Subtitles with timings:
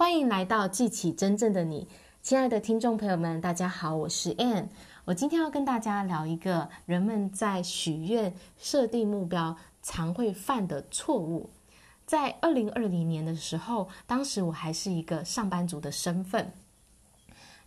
[0.00, 1.86] 欢迎来到记起真正的你，
[2.22, 4.68] 亲爱的听众朋友们，大家好，我是 Ann。
[5.04, 11.50] 我今天要跟大家聊一个人们在许愿设定目标常会犯的错误。
[12.06, 16.50] 在二零二零年的时候，当时我还是一个上班族的身份。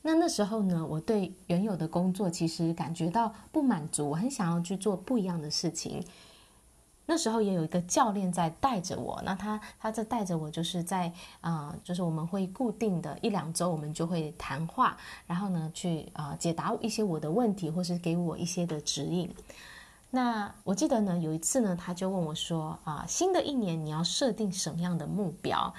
[0.02, 6.04] 那那时候呢，我对原有的工作其实感觉到不满足，我很想要去做不一样的事情。
[7.06, 11.12] 那时候也有一个教练在带着我，那他他在带着我，就是在
[11.42, 14.96] 啊、就是我们会固定的一两周，我们就会谈话，
[15.28, 19.30] 然后呢去啊、解答一些我的问题，或是给我一些的指引。
[20.12, 25.74] 那我记得呢，有一次呢，他就问我说啊、新的一年你要设定什么样的目标？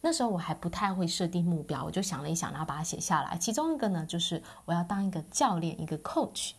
[0.00, 3.36] 那时候我还不太会设定目标，我就想了一想，然后把它写下来。
[3.38, 6.52] 其中一个呢，就是我要当一个教练，一个 coach。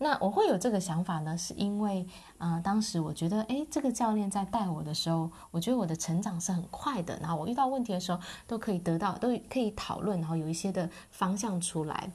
[0.00, 2.06] 那我会有这个想法呢，是因为，
[2.38, 7.18] 啊、当时我觉得，诶，这个教练在带我的时候，我觉得我的成长是很快的。
[7.18, 12.10] 然后我遇到问题的时候，都可以得到，都可以讨论，然后有一些的方向出来。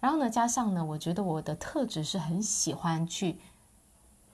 [0.00, 3.38] 然后呢，加上呢，我觉得我的特质是很喜欢去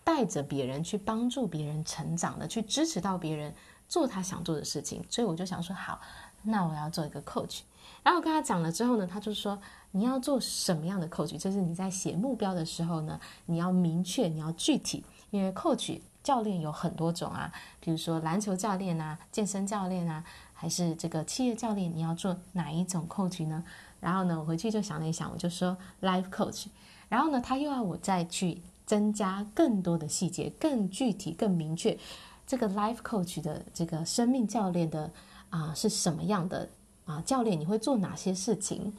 [0.05, 3.53] 带着别人，去帮助别人成长的，去支持到别人
[3.89, 5.05] 做他想做的事情。
[5.11, 6.01] 所以我就想说，好，
[6.43, 7.63] 那我要做一个 coach。
[8.03, 9.59] 然后我跟他讲了之后呢，他就说。
[9.93, 11.37] 你要做什么样的 coach？
[11.37, 15.05] 就是你在写目标的时候呢，你要明确，你要具体。
[15.33, 20.25] 因为 coach 教练有很多种啊，比如说篮球教练啊、健身教练啊，
[20.55, 23.65] 还是这个企业教练，你要做哪一种 coach 呢？
[23.99, 26.67] 然后呢，我回去就想了一想，我就说 life coach。
[27.09, 31.99] 然后呢，他又要我再去增加更多的细节，更具体、更明确。
[32.47, 35.11] 这个 life coach 的这个生命教练的
[35.49, 36.69] 啊、是什么样的
[37.11, 37.23] 啊？
[37.27, 38.95] 教练你会做哪些事情？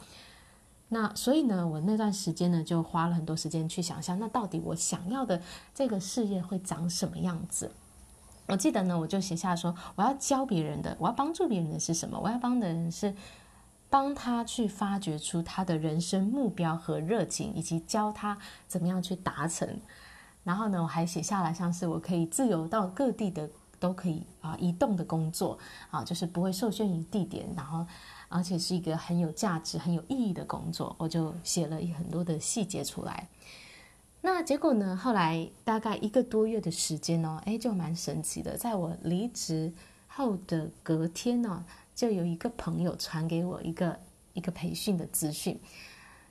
[0.88, 5.40] 那所以呢，我那段时间呢，就花了很多时间去想象，那到底我想要的
[5.74, 7.70] 这个事业会长什么样子？
[8.48, 12.20] 我记得呢，我就写下说，我要教别人的，我要帮助别人的是什么？
[12.20, 13.14] 我要帮的人是
[13.88, 18.36] 帮他去发掘出他的人生目标和热情，以及教他
[18.68, 19.80] 怎么样去达成。
[20.44, 23.48] 然后呢，我还写下来，像是我可以自由到各地的
[23.82, 25.58] 都可以啊移动的工作
[25.90, 27.84] 啊，就是不会受限于地点，然后。
[28.34, 33.28] 而且是一个很有价值、很有意义的工作，我就写了很多的细节出来。
[34.22, 34.96] 那结果呢？
[34.96, 38.56] 后来大概一个多月的时间哦，哎，就蛮神奇的。
[38.56, 39.70] 在我离职
[40.08, 41.62] 后的隔天呢，
[41.94, 44.00] 就有一个朋友传给我一个
[44.32, 45.60] 一个培训的资讯。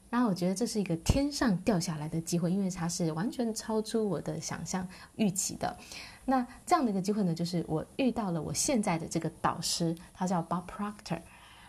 [0.09, 5.77] 然后我觉得这是一个天上掉下来的机会，因为它是完全超出我的想象预期的。
[6.25, 11.21] 那这样的一个机会呢，就是我遇到了我现在的这个导师，他叫 Bob Proctor。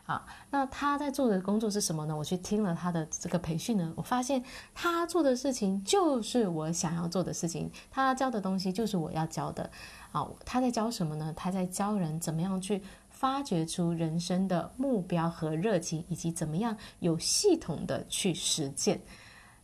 [0.05, 2.17] 啊，那他在做的工作是什么呢？
[2.17, 4.43] 我去听了他的这个培训呢，我发现
[4.75, 9.71] 他做的事情就是我想要做的事情，他教的东西就是我要教的。
[10.11, 11.33] 啊，他在教什么呢？
[11.37, 19.01] 他在教人怎么样去发掘出人生的目标和热情，以及怎么样有系统的去实践。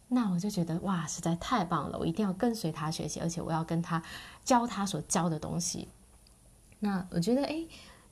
[0.09, 1.99] 那我就觉得哇，实在太棒了！
[1.99, 4.03] 我一定要跟随他学习，而且我要跟他
[4.45, 5.89] 教他所教的东西。
[6.81, 7.65] 那我觉得，哎，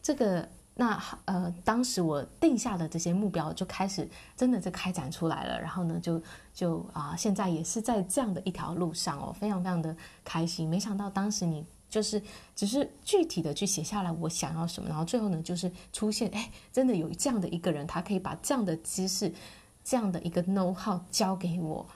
[0.03, 0.49] 这个。
[0.79, 10.69] 那呃，当时我定下的这些目标就开始真的就开展出来了，然后呢，就就啊、现在也是在这样的一条路上哦，非常非常的开心。
[10.69, 12.23] 没想到当时你就是
[12.55, 19.33] 只是具体的去写下来我想要什么，然后最后呢，就是出现哎，真的有这样的一个人，他可以把这样的知识、
[19.87, 21.87] 这样的一个 know how 教给我。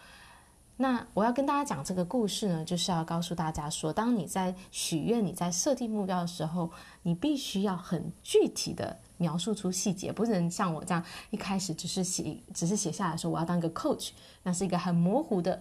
[0.76, 6.70] 那我要跟大家讲这个故事呢，就是要告诉大家说，当你在许愿、你在设定目标的时候，
[7.02, 14.10] 你必须要很具体的描述出细节，不能像我这样一开始只是写，只是写下来说我要当一个 coach，
[14.44, 15.60] 那是一个很模糊的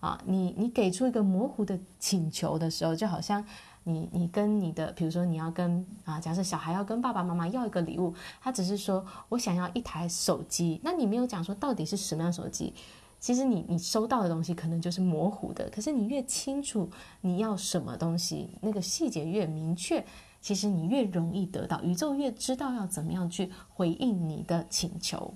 [0.00, 0.18] 啊。
[0.24, 3.44] 你你给出一个模糊的请求的时候，就好像
[3.88, 12.74] 你你跟你的，比如说你要跟啊，假设小孩要跟爸爸妈妈要一个礼物，他只是说我想要一台手机，那你没有讲说到底是什么样手机。
[13.20, 16.88] 其实你你收到的东西可能就是模糊的，可是你越清楚
[17.20, 20.04] 你要什么东西，那个细节越明确，
[20.40, 25.34] 其实你越容易得到，宇宙越知道要怎么样去回应你的请求。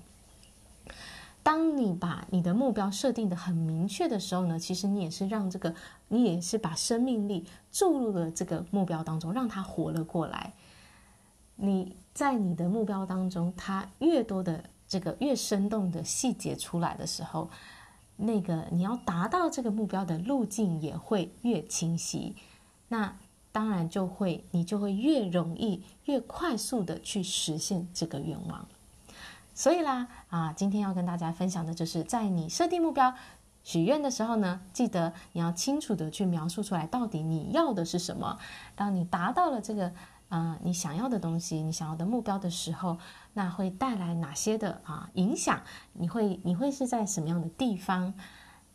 [1.43, 5.75] 当你把你的目标设定得很明确的时候呢，其实你也是让这个，
[6.07, 10.53] 你也是把生命力注入了这个目标当中，让它活了过来。
[11.55, 17.49] 你在你的目标当中，它越多的这个越生动的细节出来的时候。
[18.15, 22.35] 那个你要达到这个目标的路径也会越清晰，
[22.87, 23.17] 那
[23.51, 28.67] 当然就会你就会越容易、越快速的去实现这个愿望。
[29.53, 33.13] 所以啦，啊，今天要跟大家分享的就是，在你设定目标、
[33.63, 38.39] 许愿的时候呢，记得你要清楚的去描述出来，到底你要的是什么。
[38.75, 39.93] 当你达到了这个
[40.29, 42.97] 呃，你想要的东西，你想要的目标的时候，
[43.33, 45.61] 那会带来哪些的啊影响？
[45.93, 48.15] 你会你会是在什么样的地方？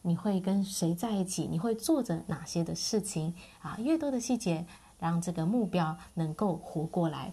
[0.03, 1.49] 你会跟谁在一起？
[1.51, 3.35] 你会做着哪些的事情？
[3.61, 4.65] 啊，越多的细节，
[5.01, 7.33] 让这个目标能够活过来。